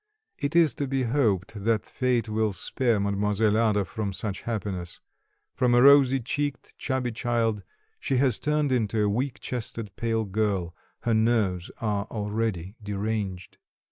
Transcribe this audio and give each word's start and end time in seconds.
It 0.39 0.55
is 0.55 0.73
to 0.81 0.87
be 0.87 1.03
hoped 1.03 1.63
that 1.63 1.85
fate 1.85 2.27
will 2.27 2.53
spare 2.53 2.99
Mademoiselle 2.99 3.55
Ada 3.55 3.85
from 3.85 4.13
such 4.13 4.41
happiness; 4.41 4.99
from 5.53 5.75
a 5.75 5.81
rosy 5.83 6.19
cheeked, 6.19 6.75
chubby 6.79 7.11
child 7.11 7.61
she 7.99 8.17
has 8.17 8.39
turned 8.39 8.71
into 8.71 9.03
a 9.03 9.07
weak 9.09 9.39
chested, 9.41 9.95
pale 9.97 10.25
girl; 10.25 10.75
her 11.01 11.13
nerves 11.13 11.69
are 11.79 12.05
already 12.05 12.73
deranged. 12.81 13.59